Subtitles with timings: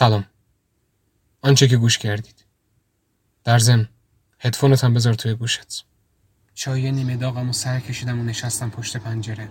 [0.00, 0.24] سلام.
[1.42, 2.44] آنچه که گوش کردید.
[3.44, 3.88] در ضمن
[4.38, 5.84] هدفونت هم بذار توی گوشت.
[6.54, 9.48] چای نیمه داغم و سر کشیدم و نشستم پشت پنجره.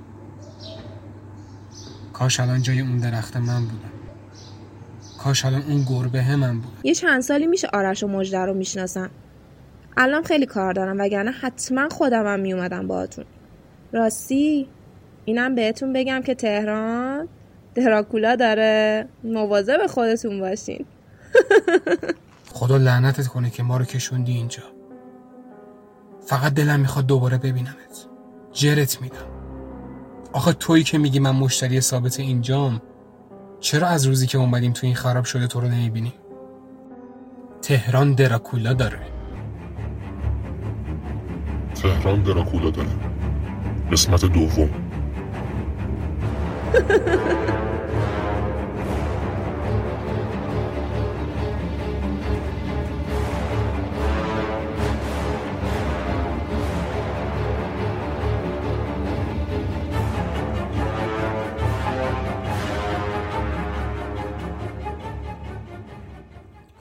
[2.14, 3.92] کاش الان جای اون درخت من بودم
[5.18, 9.10] کاش الان اون گربه من بود یه چند سالی میشه آرش و مجده رو می‌شناسم.
[9.98, 13.26] الان خیلی کار دارم وگرنه حتما خودمم میومدم باهاتون.
[13.92, 14.68] راستی
[15.26, 17.28] اینم بهتون بگم که تهران؟
[17.76, 20.86] دراکولا داره مواظب خودتون باشین.
[22.54, 24.64] خدا لعنتت کنه که ما رو کشوندی اینجا.
[26.26, 28.08] فقط دلم می‌خواد دوباره ببینمت.
[28.54, 29.16] جرت میدم.
[30.34, 32.82] آخه تویی که میگی من مشتری ثابت اینجام
[33.60, 36.14] چرا از روزی که اومدیم تو این خراب شده تو رو نمی‌بینیم
[37.62, 39.00] تهران دراکولا داره.
[41.76, 42.90] تهران دراکولا داره.
[43.92, 44.70] قسمت دوم.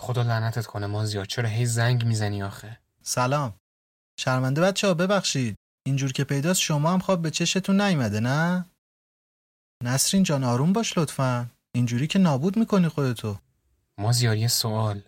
[0.08, 1.24] خدا لعنتت کنه مازیار.
[1.24, 3.54] چرا هی زنگ می‌زنی آخه؟ سلام.
[4.20, 5.56] شرمنده بچه ها ببخشید.
[5.86, 8.64] اینجور که پیداست شما هم خواب به چشتون نیومده نه؟
[9.84, 11.50] نسرین جان آروم باش لطفا.
[11.74, 13.38] اینجوری که نابود می‌کنی خودتو.
[13.98, 15.02] مازیار یه سوال.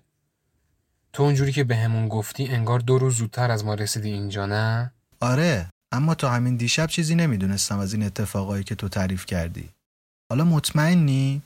[1.12, 5.71] تو اونجوری که بهمون گفتی انگار دو روز زودتر از ما رسیدی اینجا نه؟ آره
[5.93, 9.71] اما تا همین دیشب چیزی نمی‌دونستم از این اتفاقایی که تو تعریف کردی.
[10.31, 11.43] حالا مطمئنی؟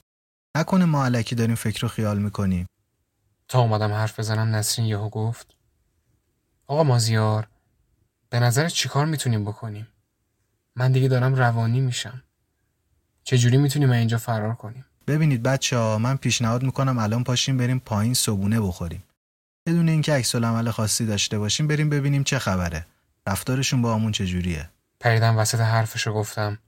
[0.56, 2.66] نکنه ما علکی داریم فکر و خیال می‌کنیم.
[3.48, 5.54] تا اومدم حرف بزنم نسرین یهو گفت
[6.66, 7.48] آقا مازیار
[8.30, 9.88] به نظر چیکار می‌تونیم بکنیم؟
[10.76, 12.22] من دیگه دارم روانی میشم.
[13.24, 18.14] چجوری می‌تونیم اینجا فرار کنیم؟ ببینید بچه ها من پیشنهاد می‌کنم الان پاشیم بریم پایین
[18.14, 19.04] صبونه بخوریم.
[19.66, 22.86] بدون اینکه عکس عمل خاصی داشته باشیم بریم ببینیم چه خبره.
[23.26, 26.58] رفتارشون با همون چجوریه؟ پریدم وسط حرفشو گفتم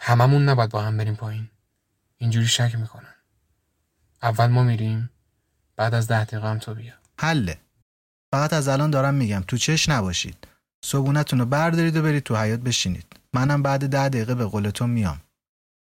[0.00, 1.50] هممون نباید با هم بریم پایین.
[2.16, 3.14] اینجوری شک می‌کنن
[4.22, 5.10] اول ما میریم
[5.76, 6.92] بعد از ده دقیقه هم تو بیا.
[7.20, 7.58] حله.
[8.34, 10.46] فقط از الان دارم میگم تو چش نباشید.
[10.84, 13.06] صبونتون رو بردارید و برید تو حیات بشینید.
[13.34, 15.20] منم بعد ده دقیقه به قول تو میام.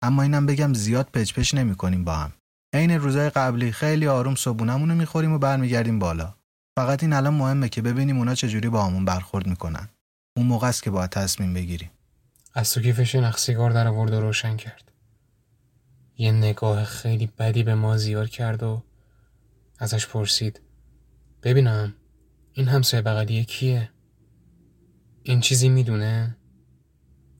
[0.01, 2.33] اما اینم بگم زیاد پچ پچ نمی کنیم با هم.
[2.73, 6.33] عین روزای قبلی خیلی آروم صبونمون رو می‌خوریم و برمیگردیم بالا.
[6.75, 9.89] فقط این الان مهمه که ببینیم اونا چجوری با همون برخورد می‌کنن.
[10.37, 11.91] اون موقع است که باید تصمیم بگیریم.
[12.53, 14.91] از تو کیفش نخ سیگار در آورد و روشن کرد.
[16.17, 18.83] یه نگاه خیلی بدی به ما زیار کرد و
[19.83, 20.61] ازش پرسید.
[21.43, 21.95] ببینم
[22.53, 23.89] این همسایه بغلیه کیه؟
[25.23, 26.37] این چیزی می‌دونه؟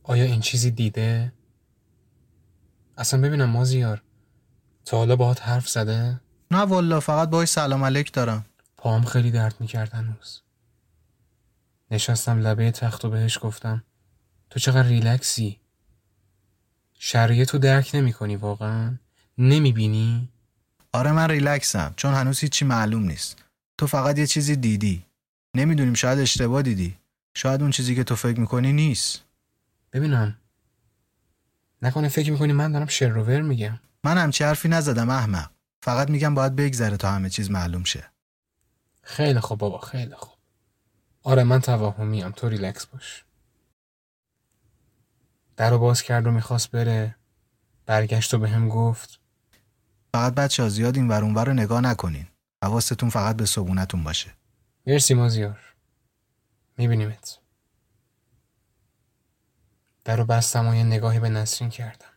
[0.04, 1.34] آیا این چیزی دیده؟
[2.98, 4.04] اصلا ببینم مازیار
[4.86, 6.22] تا حالا باهات حرف زده؟
[6.52, 8.46] نه والا فقط باهاش سلام علیک دارم.
[8.78, 10.42] پاهم خیلی درد می‌کرد هنوز.
[11.92, 13.84] نشستم لبه تخت و بهش گفتم
[14.50, 15.60] تو چقدر ریلکسی؟
[16.94, 18.96] شرایط تو درک نمی کنی واقعا؟
[19.38, 20.30] نمی‌بینی؟
[20.94, 23.44] آره من ریلکسم چون هنوز هیچی معلوم نیست.
[23.78, 25.06] تو فقط یه چیزی دیدی.
[25.56, 26.98] نمی‌دونیم شاید اشتباه دیدی.
[27.34, 29.24] شاید اون چیزی که تو فکر می‌کنی نیست.
[29.94, 30.38] ببینم.
[31.82, 33.80] نکنه فکر می‌کنی من دارم شروور میگم.
[34.04, 35.50] من همچی حرفی نزدم احمق.
[35.84, 38.04] فقط میگم باید بگذره تا همه چیز معلوم شه.
[39.04, 40.34] خیلی خوب بابا خیلی خوب.
[41.24, 43.24] آره من توهمیم تو ریلکس باش.
[45.58, 47.16] در رو باز کرد و می‌خواست بره.
[47.86, 49.20] برگشت و به هم گفت
[50.14, 52.28] فقط بچه ها زیاد این ور رو نگاه نکنین.
[52.64, 54.34] حواستون فقط به صبونتون باشه.
[54.88, 55.60] مرسی مازیار.
[56.78, 57.40] میبینیمت.
[60.04, 62.14] در رو بستم و یه نگاهی به نسرین کردم.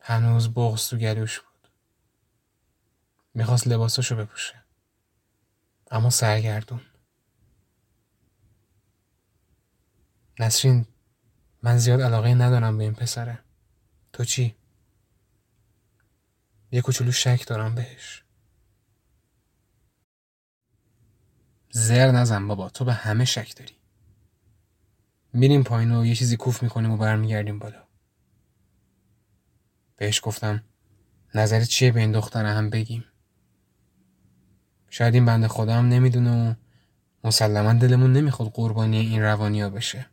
[0.00, 1.68] هنوز بغز تو گلوش بود.
[3.34, 4.64] می‌خواست لباساشو بپوشه.
[5.90, 6.80] اما سرگردون.
[10.38, 10.86] نسرین
[11.62, 13.38] من زیاد علاقه ندارم به این پسره.
[14.12, 14.56] تو چی؟
[16.72, 18.24] یه کوچولو شک دارم بهش.
[21.70, 23.74] زر نزن بابا تو به همه شک داری.
[25.32, 27.82] میریم پایین و یه چیزی کوف می‌کنیم و برمیگردیم بالا.
[29.96, 30.64] بهش گفتم
[31.34, 33.04] نظرت چیه به این دختره هم بگیم؟
[34.90, 36.54] شاید این بنده خدا هم نمی‌دونه و
[37.24, 40.06] مسلما دلمون نمی‌خواد قربانی این روانیا بشه.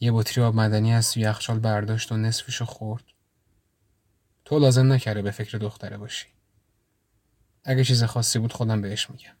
[0.00, 3.04] یه بطری آب مدنی از تو یخچال برداشت و نصفشو خورد.
[4.46, 6.26] تو لازم نکرده به فکر دختره باشی.
[7.64, 9.36] اگه چیز خاصی بود خودم بهش میگم.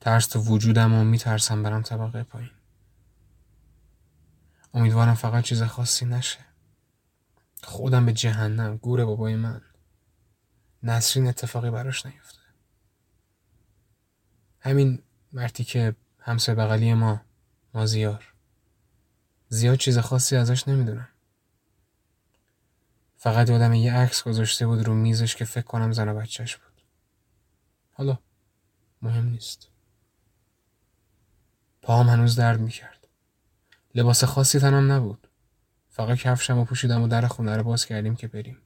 [0.00, 2.50] ترس تو وجودم و میترسم برم طبقه پایین.
[4.74, 6.38] امیدوارم فقط چیز خاصی نشه.
[7.62, 9.62] خودم به جهنم گور بابای من.
[10.82, 12.38] نسرین اتفاقی براش نیفته.
[14.60, 17.20] همین مرتی که همسایه بغلی ما
[17.74, 18.34] مازیار.
[19.48, 21.08] زیاد چیز خاصی ازش نمی‌دونم.
[23.22, 26.82] فقط یادم یه عکس گذاشته بود رو میزش که فکر کنم زن و بچهش بود.
[27.92, 28.18] حالا
[29.02, 29.68] مهم نیست.
[31.82, 33.08] پاهم هنوز درد می‌کرد.
[33.94, 35.28] لباس خاصی تنم نبود.
[35.90, 38.58] فقط کفشم و پوشیدم و در خونه رو باز کردیم که بریم.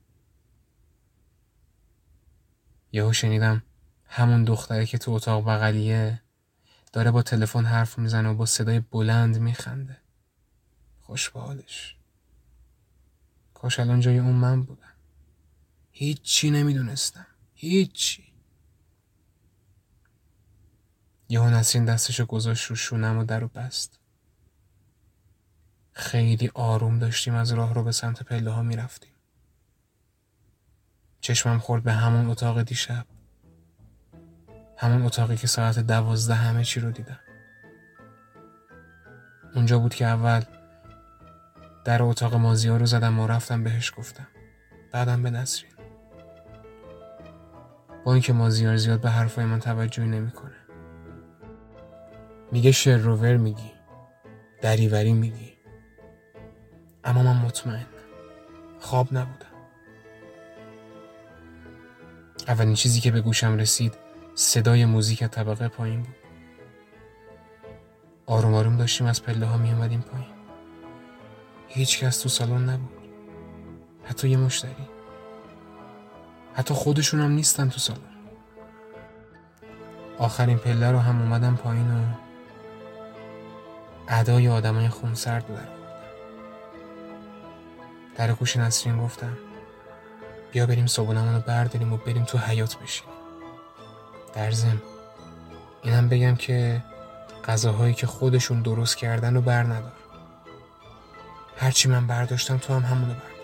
[2.92, 3.62] یهو شنیدم
[4.06, 6.22] همون دختره که تو اتاق بغلیه
[6.92, 9.96] داره با تلفن حرف می‌زنه و با صدای بلند میخنده.
[11.00, 11.95] خوش به حالش
[13.66, 14.92] کاش الان جای اون من بودم.
[15.90, 17.26] هیچی نمی‌دونستم.
[17.54, 18.32] هیچی.
[21.28, 23.98] یهو نسرین دستشو گذاشت رو شونم و در و بست.
[25.92, 29.14] خیلی آروم داشتیم از راه رو به سمت پله ها می‌رفتیم.
[31.20, 33.06] چشمم خورد به همون اتاق دیشب.
[34.76, 37.20] همون اتاقی که ساعت دوازده همه چی رو دیدم.
[39.54, 40.44] اونجا بود که اول
[41.86, 44.26] در اتاق مازیا رو زدم و رفتم بهش گفتم.
[44.92, 45.72] بعدم به نسرین
[48.04, 50.56] با اینکه مازیار زیاد به حرفای من توجهی نمی‌کنه.
[52.52, 53.72] میگه شروور میگی.
[54.62, 55.52] دریوری میگی.
[57.04, 57.86] اما من مطمئن
[58.80, 59.46] خواب نبودم.
[62.48, 63.94] اولین چیزی که به گوشم رسید
[64.34, 66.16] صدای موزیک طبقه پایین بود.
[68.26, 70.35] آروم آروم داشتیم از پله ها می اومدیم پایین.
[71.76, 72.98] هیچ کس تو سالن نبود.
[74.04, 74.88] حتی یه مشتری.
[76.54, 78.00] حتی خودشون هم نیستن تو سالن.
[80.18, 82.04] آخرین پله رو هم اومدم پایین و
[84.08, 85.68] ادای آدمای خونسرد رو در
[88.16, 89.38] در گوش نسرین گفتم
[90.52, 93.14] بیا بریم صبحونمون رو برداریم و بریم تو حیات بشینیم.
[94.34, 94.82] در زم
[95.82, 96.82] اینم بگم که
[97.44, 99.95] غذاهایی که خودشون درست کردن رو بر ندار
[101.56, 103.36] هرچی من برداشتم تو هم همونو بردار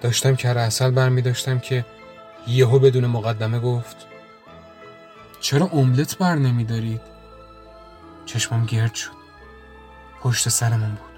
[0.00, 1.84] داشتم کره اصل برمی داشتم که
[2.46, 3.96] یهو بدون مقدمه گفت
[5.40, 7.00] چرا املت بر نمی دارید؟
[8.26, 9.10] چشمم گرد شد.
[10.20, 11.12] پشت سرمون بود.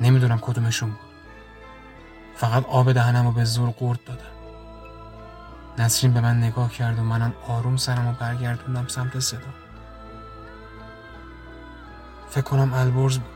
[0.00, 0.98] نمی‌دونم کدومشون بود.
[2.36, 4.22] فقط آب دهنم رو به زور قورت دادم.
[5.78, 9.61] نسرین به من نگاه کرد و منم آروم سرم رو برگردوندم سمت صدا.
[12.32, 13.30] فکر کنم البرز بود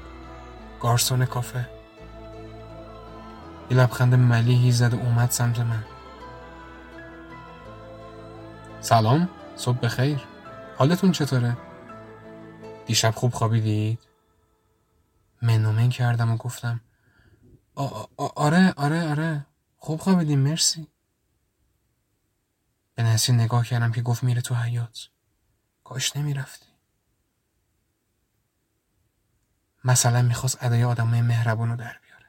[0.81, 1.69] گارسون کافه.
[3.71, 5.85] یه لبخند ملیحی زد و اومد سمت من.
[8.81, 10.21] سلام صبح بخیر.
[10.79, 11.57] حالتون چطوره؟
[12.87, 13.99] دیشب خوب خوابیدید؟
[15.43, 16.81] منومن کردم و گفتم
[18.37, 19.47] آره آره آره
[19.77, 20.89] خوب خوابیدیم مرسی.
[22.95, 25.09] به نسرین نگاه کردم که گفت میره تو حیات
[25.85, 26.67] کاش نمی‌رفتی.
[29.87, 32.27] مثلا می‌خواست ادای آدمای مهربون رو در بیاره.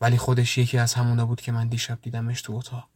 [0.00, 2.88] ولی خودش یکی از همونا بود که من دیشب دیدمش تو اتاق.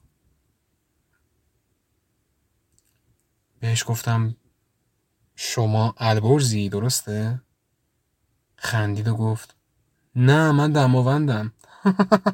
[3.60, 4.36] بهش گفتم
[5.36, 7.42] شما البرزی درسته؟
[8.56, 9.56] خندید و گفت
[10.16, 11.52] نه من دماوندم.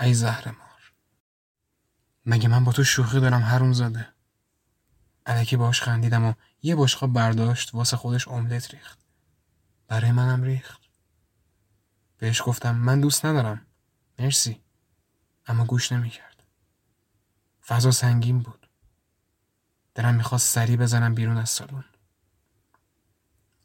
[0.00, 0.92] ای زهر مار
[2.26, 4.13] مگه من با تو شوخی دارم؟ هرون زاده.
[5.26, 8.98] علکی باش خندیدم و یه بشقاب برداشت واسه خودش املت ریخت.
[9.88, 10.80] برای منم ریخت.
[12.18, 13.66] بهش گفتم من دوست ندارم.
[14.18, 14.60] مرسی.
[15.46, 16.42] اما گوش نمی‌کرد.
[17.66, 18.66] فضا سنگین بود.
[19.94, 21.84] درم می‌خواست سری بزنم بیرون از سالن.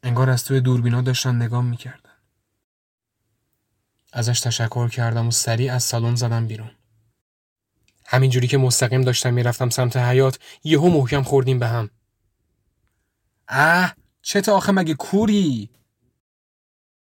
[0.02, 2.10] انگار از توی دوربینا داشتن نگام می‌کردن.
[4.12, 6.70] ازش تشکر کردم و سریع از سالن زدم بیرون.
[8.12, 11.90] همینجوری که مستقیم داشتم می‌رفتم سمت حیات یهو محکم خوردیم به هم.
[13.48, 15.70] اه چه تا آخه مگه کوری؟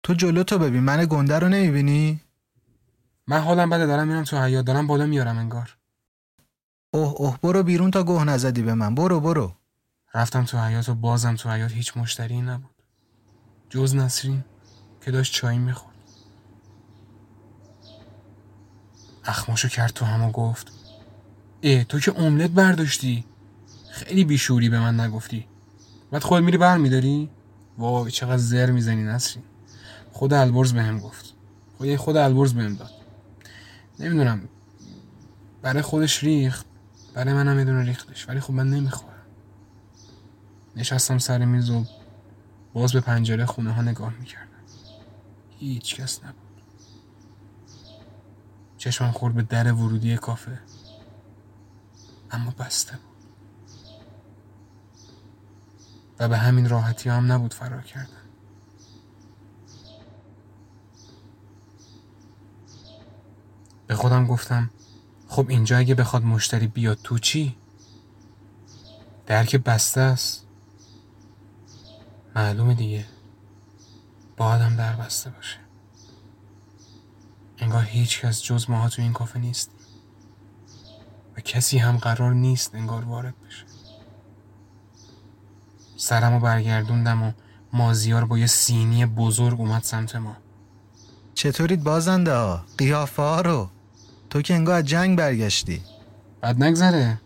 [0.03, 2.21] تو جلو تو ببین من گنده رو نمی‌بینی؟
[3.27, 5.77] من حالم بده دارم میرم تو حیات دارم بالا میارم انگار.
[6.91, 8.95] اوه اوه برو بیرون تا گوه نزدی به من.
[8.95, 9.55] برو برو.
[10.13, 12.75] رفتم تو حیات و بازم تو حیات هیچ مشتری نبود.
[13.69, 14.43] جز نسرین
[15.01, 15.95] که داشت چای می‌خورد.
[19.25, 20.74] اخماشو کرد تو هم و گفت
[21.63, 23.25] اه تو که املت برداشتی.
[23.91, 25.47] خیلی بیشوری به من نگفتی.
[26.11, 27.29] بعد خود میری بر میداری؟
[27.77, 29.43] وای چقدر زر می‌زنی نسرین.
[30.11, 31.33] خود البرز بهم گفت.
[31.77, 32.91] خود خود البرز بهم داد.
[33.99, 34.41] نمی‌دونم.
[35.61, 36.65] برای خودش ریخت
[37.13, 39.11] برای منم یه ریختش ولی خب من نمی‌خورم.
[40.75, 41.85] نشستم سر میز و
[42.73, 44.45] باز به پنجره خونه ها نگاه می‌کردم.
[45.59, 46.35] هیچ کس نبود.
[48.77, 50.59] چشمم خورد به در ورودی کافه.
[52.35, 53.15] اما بسته بود.
[56.19, 58.25] و به همین راحتی هم نبود فرار کردن.
[63.87, 64.69] به خودم گفتم
[65.27, 67.57] خب اینجا اگه بخواد مشتری بیاد تو چی؟
[69.25, 70.45] در که بسته است.
[72.35, 73.05] معلومه دیگه.
[74.37, 75.59] باید هم در بسته باشه.
[77.57, 79.71] انگار هیچ کس جز ماها تو این کافه نیست
[81.45, 83.65] کسی هم قرار نیست انگار وارد بشه.
[85.97, 87.31] سرمو برگردوندم و
[87.73, 90.37] مازیار با یه سینی بزرگ اومد سمت ما.
[91.33, 93.69] چطورید بازنده ها؟ قیافه ها رو؟
[94.29, 95.81] تو که انگار از جنگ برگشتی.
[96.41, 97.21] بعد نگذره.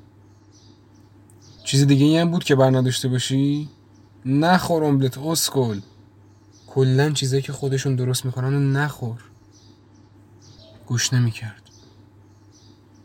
[1.63, 3.69] چیز دیگه هم بود که بر نداشته باشی؟
[4.25, 5.81] نخور املت اسکل.
[6.67, 9.23] کلا چیزایی که خودشون درست می‌کنن و نخور.
[10.85, 11.68] گوش نمی‌کرد.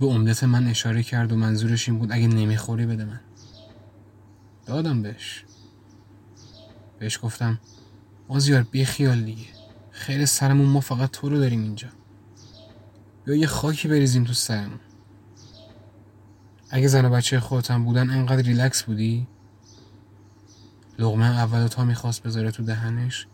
[0.01, 3.21] به املت من اشاره کرد و منظورش این بود اگه نمی‌خوری بده من.
[4.67, 5.45] دادم بهش.
[6.99, 7.61] بهش گفتم
[8.29, 9.47] مازیار بی خیال دیگه.
[9.91, 11.89] خیر سرمون ما فقط تو رو داریم اینجا.
[13.27, 14.81] یا یه خاکی بریزیم تو سرمون.
[16.71, 19.27] اگه زن و بچه خودتم بودن انقدر ریلکس بودی؟
[20.99, 23.27] لغمه اول تا می‌خواست بذاره تو دهنش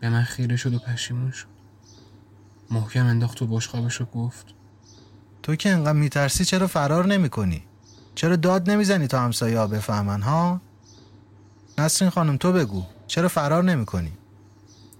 [0.00, 1.46] به من خیره شد و پشیمون شد.
[2.70, 4.54] محکم انداخت تو بشقابش و گفت
[5.44, 7.62] تو که انقدر میترسی چرا فرار نمی کنی؟
[8.14, 10.60] چرا داد نمی‌زنی تا همسایه ها بفهمن ها؟
[11.78, 14.12] نسرین خانم تو بگو چرا فرار نمی کنی؟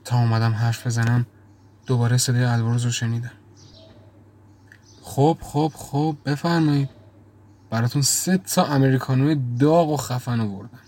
[0.05, 1.27] تا اومدم حرف بزنم
[1.87, 3.31] دوباره صدای البرز رو شنیدم
[5.03, 6.89] خب خب خب بفرمایید
[7.71, 10.79] براتون سه تا امریکانوی داغ و خفن آوردم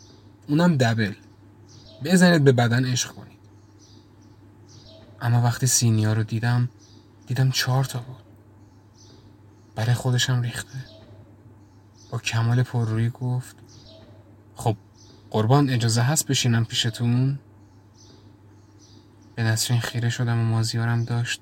[0.48, 1.12] اونم دبل
[2.04, 3.38] بزنید به بدن عشق کنید
[5.20, 6.68] اما وقتی سینیا رو دیدم
[7.26, 8.25] دیدم چهار تا بود
[9.76, 10.84] برای خودشم ریخته.
[12.10, 13.56] با کمال پررویی گفت
[14.54, 14.76] خب
[15.30, 17.38] قربان اجازه هست بشینم پیشتون؟
[19.34, 21.40] به نسرین خیره شدم و مازیارم داشت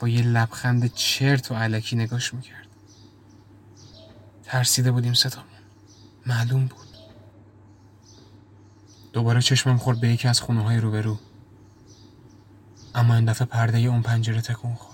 [0.00, 2.66] با یه لبخند چرت و علکی نگاش می‌کرد.
[4.44, 5.48] ترسیده بودیم ستامون.
[6.26, 6.88] معلوم بود.
[9.12, 11.18] دوباره چشمم خورد به یکی از خونه های روبرو.
[12.94, 14.93] اما این دفعه پرده اون پنجره تکون خورد.